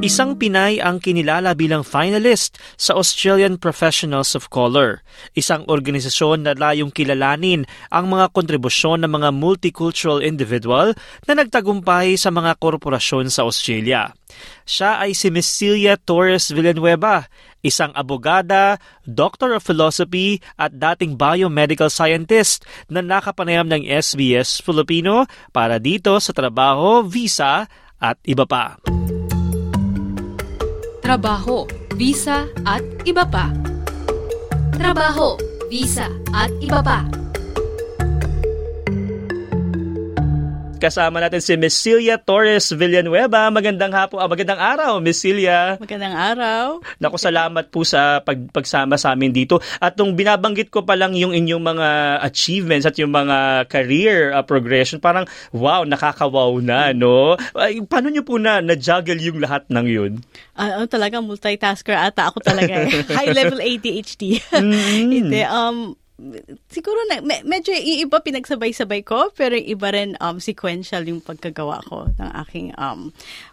[0.00, 5.04] Isang Pinay ang kinilala bilang finalist sa Australian Professionals of Color,
[5.36, 10.96] isang organisasyon na layong kilalanin ang mga kontribusyon ng mga multicultural individual
[11.28, 14.16] na nagtagumpay sa mga korporasyon sa Australia.
[14.64, 17.28] Siya ay si Miss Celia Torres Villanueva,
[17.60, 25.76] isang abogada, Doctor of Philosophy at dating biomedical scientist na nakapanayam ng SBS Filipino para
[25.76, 27.68] dito sa trabaho, visa
[28.00, 28.80] at iba pa
[31.10, 31.66] trabaho,
[31.98, 33.50] visa at iba pa.
[34.78, 35.34] Trabaho,
[35.66, 37.19] visa at iba pa.
[40.80, 43.52] Kasama natin si Miss Celia Torres Villanueva.
[43.52, 45.76] Magandang hapon, ah, magandang araw, Miss Celia.
[45.76, 46.80] Magandang araw.
[46.96, 49.60] Naku, salamat po sa pag, pagsama sa amin dito.
[49.76, 51.88] At nung binabanggit ko pa lang yung inyong mga
[52.24, 57.36] achievements at yung mga career uh, progression, parang wow, nakakawaw na, no?
[57.52, 60.12] Ay, paano nyo po na na-juggle yung lahat ng yun?
[60.56, 62.88] Uh, talaga multitasker ata ako talaga.
[62.88, 63.04] Eh.
[63.20, 64.40] High level ADHD.
[64.48, 65.12] Mm-hmm.
[65.28, 65.92] Hindi, um,
[66.68, 72.12] siguro na me, medyo iba pinagsabay-sabay ko pero iba rin um sequential yung pagkagawa ko
[72.16, 73.10] ng aking um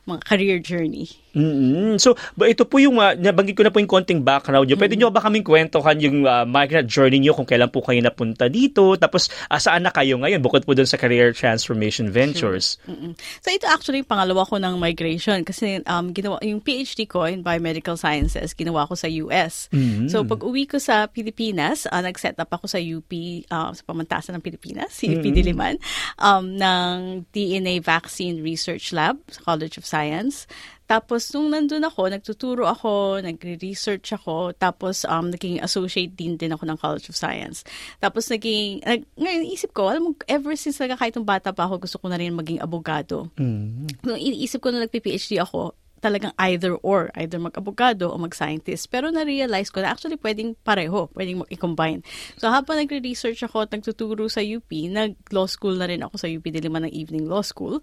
[0.08, 1.08] mga career journey.
[1.38, 2.02] Mm-hmm.
[2.02, 4.74] So, ba ito po yung, uh, nabanggit ko na po yung konting background nyo.
[4.74, 5.14] Pwede mm-hmm.
[5.14, 8.98] nyo ba kaming kwentuhan yung uh, migrant journey nyo kung kailan po kayo napunta dito?
[8.98, 10.42] Tapos, uh, saan na kayo ngayon?
[10.42, 12.82] Bukod po dun sa Career Transformation Ventures.
[12.82, 12.98] Sure.
[12.98, 13.12] Mm-hmm.
[13.46, 17.46] So, ito actually yung pangalawa ko ng migration kasi um, ginawa, yung PhD ko in
[17.46, 19.70] Biomedical Sciences, ginawa ko sa US.
[19.70, 20.10] Mm-hmm.
[20.10, 23.12] So, pag uwi ko sa Pilipinas, uh, nag-set up ako sa UP,
[23.48, 25.38] uh, sa pamantasan ng Pilipinas, si UP mm-hmm.
[25.38, 25.76] Diliman,
[26.18, 30.50] um, ng DNA Vaccine Research Lab sa College of Science.
[30.88, 36.64] Tapos, nung nandun ako, nagtuturo ako, nagre-research ako, tapos um, naging associate dean din ako
[36.64, 37.68] ng College of Science.
[38.00, 42.00] Tapos, naging, nag, ngayon, isip ko, alam mo, ever since nung bata pa ako, gusto
[42.00, 43.28] ko na rin maging abogado.
[43.36, 44.08] Mm-hmm.
[44.08, 48.90] Nung iniisip ko na nagpi-PhD ako, talagang either or, either mag-abogado o mag-scientist.
[48.94, 52.06] Pero na-realize ko na actually pwedeng pareho, pwedeng i-combine.
[52.38, 56.46] So habang nagre-research ako at nagtuturo sa UP, nag-law school na rin ako sa UP
[56.46, 57.82] Diliman ng Evening Law School.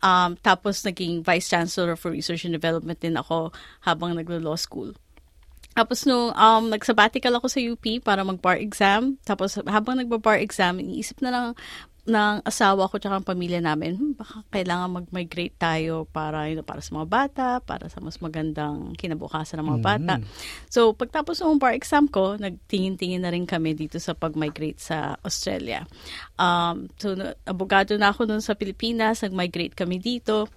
[0.00, 3.52] Um, tapos naging Vice Chancellor for Research and Development din ako
[3.84, 4.96] habang naglo-law school.
[5.70, 11.22] Tapos nung um, nag-sabbatical ako sa UP para mag-bar exam, tapos habang nagba-bar exam, iniisip
[11.22, 11.46] na lang
[12.08, 16.64] ng asawa ko tsaka ang pamilya namin, hmm, baka kailangan mag-migrate tayo para you know,
[16.64, 20.14] para sa mga bata, para sa mas magandang kinabukasan ng mga bata.
[20.16, 20.70] Mm-hmm.
[20.72, 25.84] So, pagtapos ng bar exam ko, nagtingin-tingin na rin kami dito sa pag-migrate sa Australia.
[26.40, 27.12] Um, so,
[27.44, 30.48] abogado na ako noon sa Pilipinas, nag-migrate kami dito.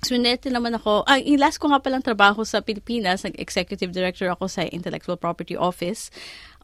[0.00, 4.48] Swinete naman ako, ah, yung last ko nga palang trabaho sa Pilipinas, nag-executive director ako
[4.48, 6.08] sa Intellectual Property Office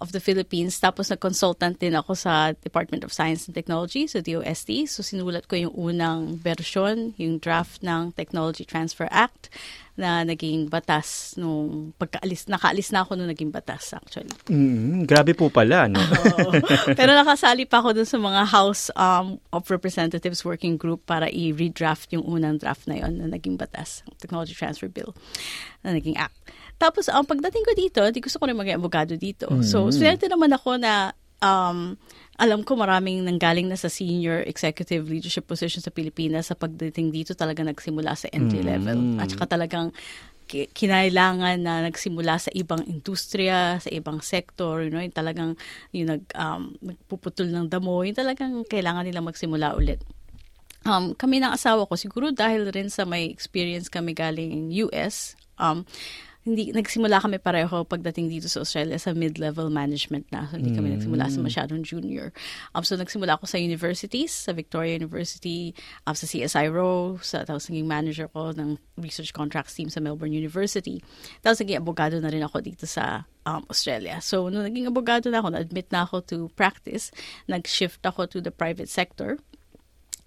[0.01, 0.77] of the Philippines.
[0.77, 4.89] Tapos nag-consultant din ako sa Department of Science and Technology, so DOST.
[4.89, 9.49] So sinulat ko yung unang version, yung draft ng Technology Transfer Act
[9.97, 14.29] na naging batas nung pagkaalis, nakaalis na ako nung naging batas actually.
[14.53, 15.99] Mm, grabe po pala, no?
[17.01, 22.13] Pero nakasali pa ako dun sa mga House um, of Representatives Working Group para i-redraft
[22.13, 25.17] yung unang draft na yon na naging batas, Technology Transfer Bill
[25.81, 26.37] na naging act.
[26.77, 29.49] Tapos, ang um, pagdating ko dito, di gusto ko rin maging abogado dito.
[29.49, 29.65] Mm-hmm.
[29.65, 31.97] So, swerte naman ako na um,
[32.37, 37.33] alam ko maraming nanggaling na sa senior executive leadership position sa Pilipinas sa pagdating dito
[37.33, 38.73] talaga nagsimula sa entry mm-hmm.
[38.77, 38.99] level.
[39.17, 39.97] At saka talagang
[40.47, 45.59] kinailangan na nagsimula sa ibang industriya, sa ibang sector, you know, yung talagang
[45.91, 49.99] yung nag, um, nagpuputol ng damo, yung talagang kailangan nila magsimula ulit.
[50.87, 55.83] Um, kami ng asawa ko, siguro dahil rin sa may experience kami galing US, um,
[56.47, 60.47] hindi nagsimula kami pareho pagdating dito sa Australia sa mid-level management na.
[60.47, 61.03] So, hindi kami mm.
[61.03, 62.31] nagsimula sa masyadong junior.
[62.71, 65.75] Um, so, nagsimula ako sa universities, sa Victoria University,
[66.07, 71.03] um, sa CSIRO, sa, tapos naging manager ko ng research contracts team sa Melbourne University.
[71.43, 74.23] Tapos naging abogado na rin ako dito sa um, Australia.
[74.23, 77.11] So, nung naging abogado na ako, na-admit na ako to practice,
[77.51, 79.43] nag-shift ako to the private sector.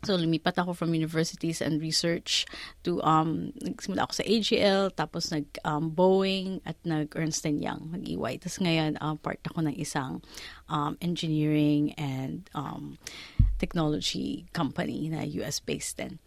[0.04, 2.48] So, lumipat ako from universities and research
[2.88, 8.04] to, um, nagsimula ako sa AGL, tapos nag um, Boeing at nag Ernst Young, nag
[8.08, 8.40] EY.
[8.40, 10.24] Tapos ngayon, um, part ako ng isang
[10.72, 12.96] um, engineering and um,
[13.60, 16.20] technology company na US-based din.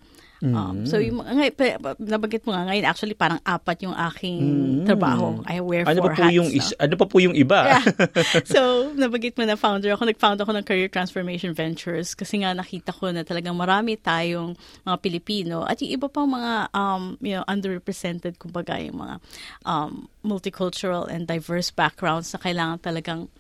[0.43, 1.55] Um, so, yung mga,
[2.03, 4.87] nabanggit mo nga ngayon, actually parang apat yung aking mm.
[4.91, 5.39] trabaho.
[5.47, 6.35] I wear ano four pa po hats.
[6.35, 7.79] Yung is, ano pa po yung iba?
[7.79, 7.83] Yeah.
[8.55, 10.03] so, nabanggit mo na founder ako.
[10.11, 14.99] Nag-found ako ng Career Transformation Ventures kasi nga nakita ko na talagang marami tayong mga
[14.99, 19.15] Pilipino at yung iba pang mga um, you know, underrepresented, kumbaga, yung mga
[19.63, 23.31] um, multicultural and diverse backgrounds na kailangan talagang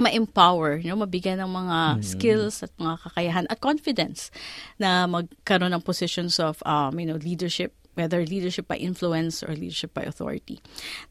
[0.00, 4.32] ma-empower, you know, mabigyan ng mga skills at mga kakayahan at confidence
[4.80, 9.92] na magkaroon ng positions of um, you know, leadership whether leadership by influence or leadership
[9.92, 10.62] by authority.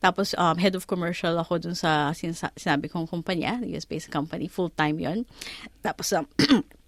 [0.01, 5.19] Tapos, um, head of commercial ako dun sa sinabi kong kumpanya, US-based company, full-time yon
[5.83, 6.25] Tapos, um,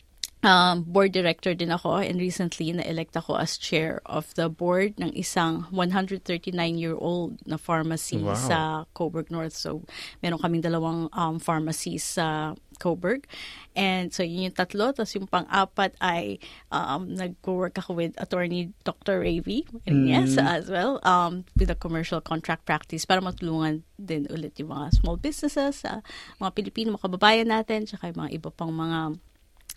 [0.41, 5.13] um, board director din ako and recently na-elect ako as chair of the board ng
[5.13, 8.35] isang 139-year-old na pharmacy Wow.
[8.35, 8.57] sa
[8.93, 9.53] Coburg North.
[9.53, 9.85] So,
[10.21, 13.29] meron kaming dalawang um, pharmacies sa Coburg.
[13.77, 14.91] And so, yun yung tatlo.
[14.91, 16.41] Tapos yung pang-apat ay
[16.73, 19.21] um, nag-work ako with attorney Dr.
[19.21, 19.69] Ravi.
[19.85, 24.73] And yes, as well, um, with a commercial contract practice para matulungan din ulit yung
[24.73, 26.01] mga small businesses, uh,
[26.41, 29.13] mga Pilipino, mga kababayan natin, tsaka yung mga iba pang mga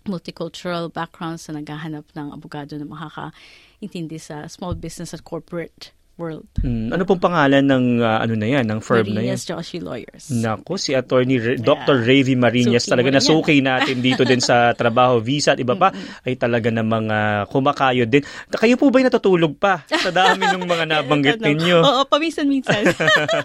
[0.05, 6.47] multicultural backgrounds na naghahanap ng abogado na makakaintindi sa small business at corporate world.
[6.63, 9.35] Mm, ano pong pangalan ng ah, ano na yan, ng firm na yan?
[9.35, 10.31] Marinas Joshi Lawyers.
[10.31, 12.07] Nako, si Attorney Re- Dr.
[12.07, 15.75] Ravi Marinas Suki talaga rin yan, nasukay natin dito din sa trabaho, visa at iba
[15.75, 15.91] pa
[16.23, 18.23] ay talaga namang uh, kumakayod din.
[18.55, 21.83] Kayo po ba'y natutulog pa sa dami ng mga nabanggit ninyo?
[21.83, 22.95] Oo, paminsan-minsan.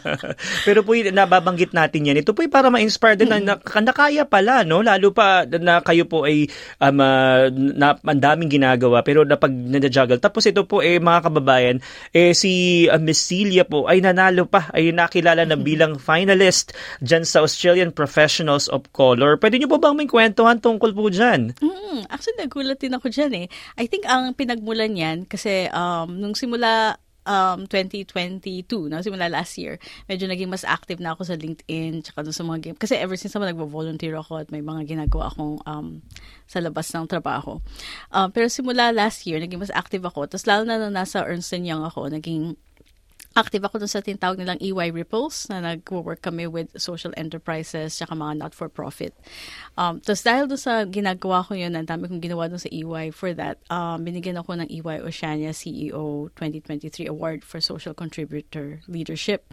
[0.68, 2.22] Pero po nababanggit natin yan.
[2.22, 4.86] Ito po para ma-inspire din na, na, na kaya pala, no?
[4.86, 6.46] Lalo pa na kayo po ay
[6.78, 10.22] um, ah, na, ang daming ginagawa pero napag nadajuggle.
[10.22, 11.78] Tapos ito po eh mga kababayan,
[12.14, 17.26] eh si uh, Miss Celia po ay nanalo pa, ay nakilala na bilang finalist dyan
[17.28, 19.38] sa Australian Professionals of Color.
[19.42, 21.58] Pwede nyo po bang may kwentuhan tungkol po dyan?
[21.60, 23.48] Hmm, actually, nagulat din ako dyan eh.
[23.76, 26.96] I think ang pinagmulan yan, kasi um, nung simula
[27.30, 29.78] um, 2022, no, simula last year,
[30.10, 32.78] medyo naging mas active na ako sa LinkedIn, tsaka sa mga game.
[32.82, 36.02] Kasi ever since naman nagvo-volunteer ako at may mga ginagawa akong um,
[36.50, 37.62] sa labas ng trabaho.
[38.10, 40.26] Um, pero simula last year, naging mas active ako.
[40.26, 42.58] Tapos lalo na nung nasa Ernst Young ako, naging
[43.38, 48.18] active ako dun sa tinatawag nilang EY Ripples na nag-work kami with social enterprises tsaka
[48.18, 49.14] mga not-for-profit.
[49.78, 53.14] Um, Tapos dahil dun sa ginagawa ko yun, ang dami kong ginawa dun sa EY
[53.14, 59.46] for that, um, binigyan ako ng EY Oceania CEO 2023 Award for Social Contributor Leadership.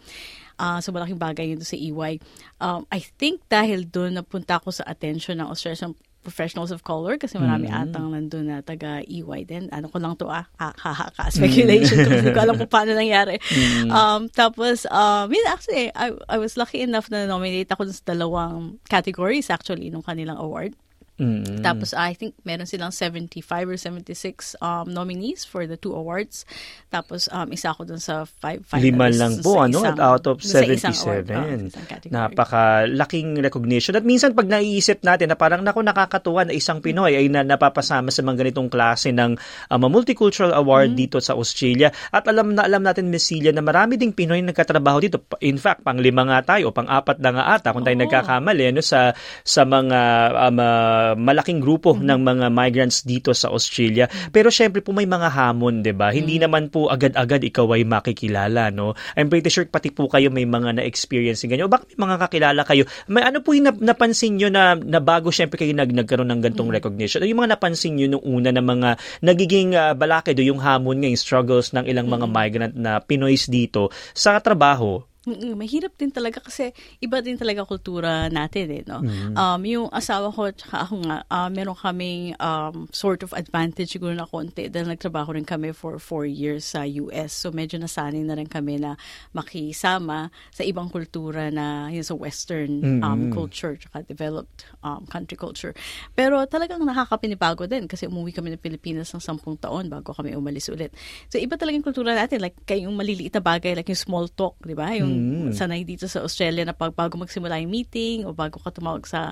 [0.57, 2.17] Uh, so malaking bagay yun sa EY.
[2.57, 5.93] Um, I think dahil dun napunta ako sa attention ng Australian
[6.27, 9.71] professionals of color kasi marami atang nandun na taga EY din.
[9.71, 12.11] Ano ko lang to ah, ha, ha, ha, ka, speculation ko.
[12.11, 13.39] Hindi ko alam kung paano nangyari.
[13.87, 18.83] Um, tapos, um, yun, actually, I, I was lucky enough na nominate ako sa dalawang
[18.91, 20.75] categories actually nung kanilang award.
[21.17, 21.65] Mm.
[21.65, 26.45] Tapos I think meron silang 75 or 76 um, nominees for the two awards.
[26.87, 28.85] Tapos um, isa ako dun sa five finalists.
[28.85, 29.81] Lima lang po, ano?
[29.81, 31.01] isang- At out of sa isang 77.
[31.01, 31.47] award, oh.
[32.13, 33.93] Napakalaking recognition.
[33.93, 38.13] At minsan pag naiisip natin na parang naku nakakatuwa na isang Pinoy ay na, napapasama
[38.13, 39.33] sa mga ganitong klase ng
[39.69, 40.99] um, multicultural award Mm-hmm.
[40.99, 41.89] dito sa Australia.
[42.13, 45.17] At alam na alam natin, Miss Celia, na marami ding Pinoy na nagkatrabaho dito.
[45.41, 48.03] In fact, pang lima nga tayo pang apat na nga ata kung tayo Oo.
[48.05, 49.11] nagkakamali ano, sa,
[49.41, 49.99] sa mga
[50.47, 50.59] um,
[51.15, 52.09] malaking grupo Mm-hmm.
[52.09, 54.09] ng mga migrants dito sa Australia.
[54.33, 56.09] Pero syempre po may mga hamon, 'di ba?
[56.09, 56.17] Mm-hmm.
[56.17, 58.97] Hindi naman po agad-agad ikaw ay makikilala, no?
[59.13, 61.69] I'm pretty sure pati po kayo may mga na-experience ganyan.
[61.69, 62.83] O baka may mga kakilala kayo.
[63.07, 66.41] May ano po yung nap- napansin nyo na, na bago syempre kayo nag, nagkaroon ng
[66.43, 67.21] gantong recognition?
[67.21, 68.89] Ano yung mga napansin nyo nung una na mga
[69.21, 74.39] nagiging uh, balakedo, yung hamon ngayon, struggles ng ilang mga migrant na Pinoys dito sa
[74.41, 75.03] trabaho?
[75.27, 76.71] Mm, mahirap din talaga kasi
[77.03, 79.03] iba din talaga kultura natin eh, no?
[79.03, 79.35] Mm-hmm.
[79.35, 84.15] Um, yung asawa ko tsaka ako nga, uh, meron kaming um, sort of advantage siguro
[84.15, 87.35] na konti dahil nagtrabaho rin kami for four years sa US.
[87.35, 88.95] So medyo nasanay na rin kami na
[89.35, 95.75] makisama sa ibang kultura na yun sa western um, culture tsaka developed um, country culture.
[96.15, 100.71] Pero talagang nakakapinibago din kasi umuwi kami ng Pilipinas ng sampung taon bago kami umalis
[100.71, 100.95] ulit.
[101.27, 104.71] So iba talagang kultura natin like kayong maliliit na bagay like yung small talk, di
[104.71, 104.95] ba?
[104.95, 105.16] Yung
[105.51, 109.31] sanay dito sa Australia na pag bago magsimula yung meeting o bago ka tumawag sa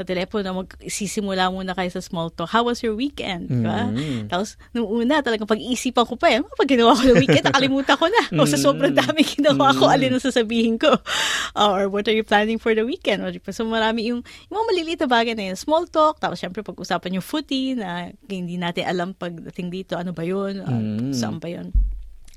[0.00, 2.48] sa telepono, magsisimula muna kayo sa small talk.
[2.48, 3.52] How was your weekend?
[3.52, 3.84] Di ba?
[4.32, 8.00] Tapos, nung una, talagang pag-iisipan ko pa, eh, "Ah, pag ginawa ko ng weekend, nakalimutan
[8.00, 8.22] ko na.
[8.40, 10.88] O sa sobrang dami ginawa ko, alin ang sasabihin ko.
[11.60, 13.20] or what are you planning for the weekend?
[13.52, 15.58] So, marami yung, yung mga maliliit na bagay na yun.
[15.60, 20.24] Small talk, tapos syempre pag-usapan yung footy na hindi natin alam pagdating dito, ano ba
[20.24, 20.64] yun?
[20.64, 21.76] Uh, Saan ba yun?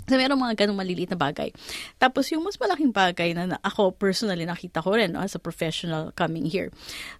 [0.03, 1.49] So, meron mga ganong maliliit na bagay.
[1.95, 5.41] Tapos, yung mas malaking bagay na, na ako personally nakita ko rin no, as a
[5.41, 6.69] professional coming here.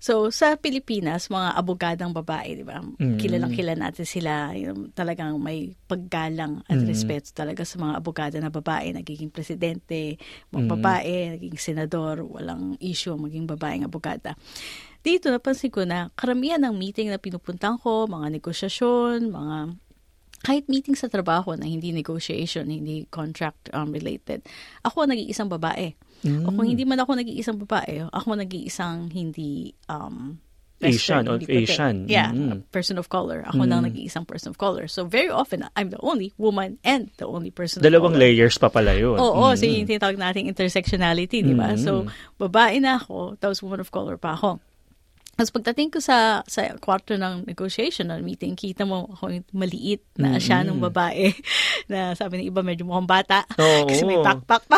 [0.04, 2.84] So, sa Pilipinas, mga abogadang babae, di ba?
[3.18, 4.52] Kilalang kilala natin sila.
[4.54, 8.92] Yung, talagang may paggalang at respeto talaga sa mga abogada na babae.
[8.92, 10.20] Nagiging presidente,
[10.52, 14.36] mga babae, naging senador, walang issue maging babaeng abogada.
[15.04, 19.56] Dito, napansin ko na karamihan ng meeting na pinupuntahan ko, mga negosasyon, mga
[20.44, 24.44] kahit meeting sa trabaho na hindi negotiation, hindi contract um, related,
[24.84, 25.96] ako nag-iisang babae.
[26.28, 26.44] Mm.
[26.44, 30.36] O kung hindi man ako nag-iisang babae, ako nag-iisang hindi um,
[30.84, 32.12] Asian or Asian.
[32.12, 32.68] Yeah, mm.
[32.76, 33.48] person of color.
[33.48, 33.70] Ako mm.
[33.72, 34.92] lang nag-iisang person of color.
[34.92, 38.92] So very often, I'm the only woman and the only person Dalawang layers pa pala
[39.00, 39.16] yun.
[39.16, 39.56] Oo, mm.
[39.56, 41.80] so yung tinatawag nating intersectionality, di ba?
[41.80, 41.80] Mm.
[41.80, 44.60] So, babae na ako, tapos woman of color pa ako.
[45.34, 50.38] Tapos pagdating ko sa sa kwarto ng negotiation or meeting, kita mo ako maliit na
[50.38, 50.44] mm-hmm.
[50.46, 51.34] siya nung babae
[51.92, 53.86] na sabi ng iba medyo mukhang bata Oo.
[53.90, 54.78] kasi may backpack pa.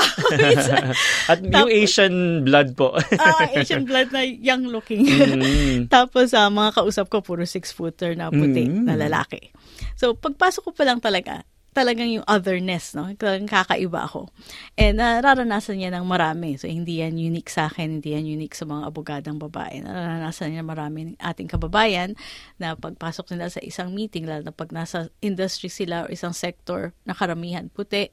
[1.31, 2.15] At Tapos, yung Asian
[2.47, 2.95] blood po.
[2.95, 5.03] ah, Asian blood na young looking.
[5.03, 5.91] Mm-hmm.
[5.91, 8.87] Tapos uh, mga kausap ko puro six-footer na puti mm-hmm.
[8.87, 9.51] na lalaki.
[9.99, 11.43] So pagpasok ko pa lang talaga,
[11.75, 13.11] talagang yung otherness, no?
[13.19, 14.31] Talagang kakaiba ako.
[14.79, 16.55] And nararanasan niya ng marami.
[16.55, 19.83] So, hindi yan unique sa akin, hindi yan unique sa mga abogadang babae.
[19.83, 22.15] Nararanasan niya marami ng ating kababayan
[22.55, 26.95] na pagpasok nila sa isang meeting, lalo na pag nasa industry sila o isang sector
[27.03, 28.07] na karamihan puti,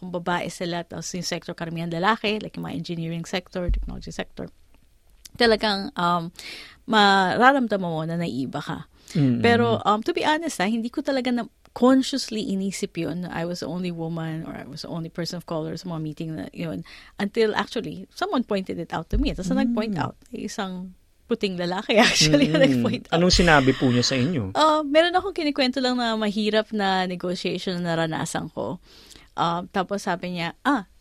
[0.00, 4.48] kung babae sila, tapos yung sector karamihan lalaki, like yung mga engineering sector, technology sector,
[5.36, 6.32] talagang um,
[6.88, 8.88] mararamdaman mo na naiiba ka.
[9.14, 9.44] Mm-hmm.
[9.44, 13.60] Pero um, to be honest, ha, hindi ko talaga na consciously inisip yun I was
[13.60, 16.52] the only woman or I was the only person of color sa mga meeting na
[16.52, 16.84] yun
[17.16, 19.32] until actually someone pointed it out to me.
[19.32, 19.60] Tapos mm.
[19.60, 20.92] nag-point out, isang
[21.32, 22.60] puting lalaki actually mm-hmm.
[22.60, 23.16] nag-point out.
[23.16, 24.52] Anong sinabi po niya sa inyo?
[24.52, 28.76] Uh, meron akong kinikwento lang na mahirap na negotiation na naranasan ko.
[29.32, 30.92] Uh, tapos sabi niya, ah,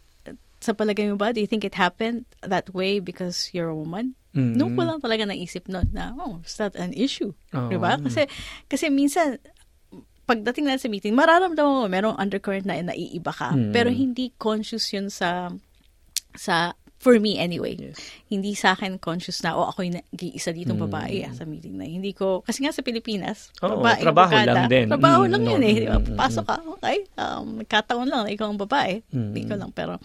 [0.61, 4.13] sa palagay mo ba, do you think it happened that way because you're a woman?
[4.31, 4.55] Mm-hmm.
[4.55, 7.35] Noon ko lang talaga naisip noon na, oh, is that an issue?
[7.51, 7.67] Oh.
[7.67, 7.99] Diba?
[7.99, 8.29] Kasi,
[8.71, 9.41] kasi minsan,
[10.31, 13.51] pagdating na sa meeting, mararamdaman mo merong undercurrent na naiiba ka.
[13.51, 13.75] Mm.
[13.75, 15.51] Pero hindi conscious yun sa
[16.31, 16.71] sa
[17.01, 17.73] for me anyway.
[17.73, 17.97] Yes.
[18.29, 20.85] Hindi sa akin conscious na, oh, ako yung isa ditong mm.
[20.85, 21.89] babae ah, sa meeting na.
[21.89, 24.85] Hindi ko, kasi nga sa Pilipinas, Oo, babae, trabaho bukada, lang din.
[24.85, 25.75] Trabaho mm, lang no, yun eh.
[25.81, 25.97] Diba?
[26.13, 29.01] Pasok ka, okay, um, nagkataon lang na ikaw ang babae.
[29.09, 29.33] Mm.
[29.33, 29.97] Ikaw lang, pero,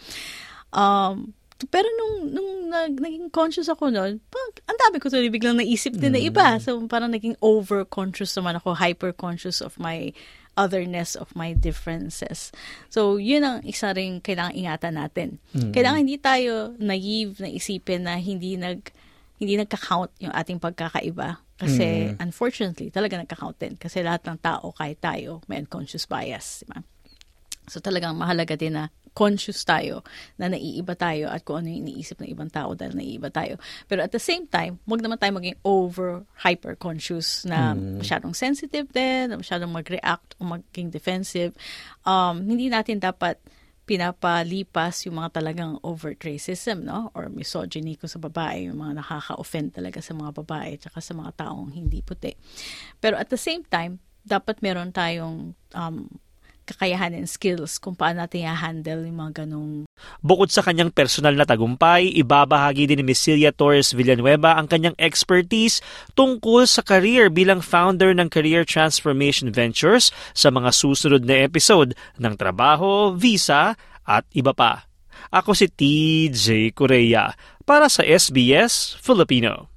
[0.72, 1.36] um,
[1.72, 4.20] pero nung, nung nag, naging conscious ako noon,
[4.68, 6.16] ang dami ko tuloy biglang naisip din mm.
[6.16, 6.46] na iba.
[6.60, 10.12] So, parang naging over-conscious naman ako, hyper-conscious of my
[10.56, 12.52] otherness, of my differences.
[12.92, 15.28] So, yun ang isa rin kailangan ingatan natin.
[15.56, 15.72] Mm.
[15.72, 18.84] Kailangan hindi tayo naive na isipin na hindi nag
[19.36, 21.40] hindi nagka-count yung ating pagkakaiba.
[21.56, 22.20] Kasi, mm.
[22.20, 23.80] unfortunately, talaga nagka-count din.
[23.80, 26.64] Kasi lahat ng tao, kahit tayo, may unconscious bias.
[26.64, 26.84] Diba?
[27.68, 30.04] So, talagang mahalaga din na conscious tayo
[30.36, 33.56] na naiiba tayo at kung ano yung iniisip ng ibang tao dahil naiiba tayo.
[33.88, 38.04] Pero at the same time, wag naman tayo maging over hyper conscious na mm.
[38.04, 41.56] masyadong sensitive din, na masyadong mag-react o maging defensive.
[42.04, 43.40] Um, hindi natin dapat
[43.86, 47.14] pinapalipas yung mga talagang overt racism, no?
[47.14, 51.32] Or misogyny ko sa babae, yung mga nakaka-offend talaga sa mga babae at sa mga
[51.38, 52.34] taong hindi puti.
[52.98, 55.96] Pero at the same time, dapat meron tayong um,
[56.66, 59.86] kakayahan and skills kung paano natin i-handle yung mga ganong...
[60.20, 64.98] Bukod sa kanyang personal na tagumpay, ibabahagi din ni Miss Celia Torres Villanueva ang kanyang
[64.98, 65.78] expertise
[66.18, 72.34] tungkol sa career bilang founder ng Career Transformation Ventures sa mga susunod na episode ng
[72.34, 74.86] Trabaho, Visa at iba pa.
[75.30, 77.34] Ako si TJ Korea
[77.66, 79.70] para sa SBS Filipino.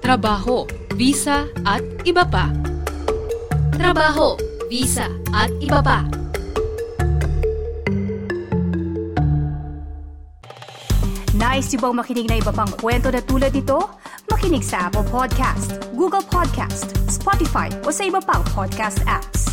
[0.00, 0.64] Trabaho,
[0.96, 2.48] visa at iba pa.
[3.76, 6.04] Trabaho, visa at iba pa.
[11.38, 13.78] Nice yung bang makinig na iba pang kwento na tulad ito?
[14.28, 19.48] Makinig sa Apple Podcast, Google Podcast, Spotify o sa iba pang podcast apps.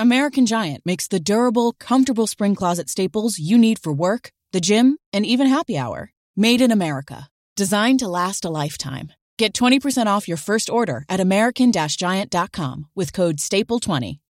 [0.00, 4.96] American Giant makes the durable, comfortable spring closet staples you need for work, the gym,
[5.12, 6.10] and even happy hour.
[6.36, 7.29] Made in America.
[7.60, 9.12] Designed to last a lifetime.
[9.36, 14.18] Get 20% off your first order at American Giant.com with code STAPLE20.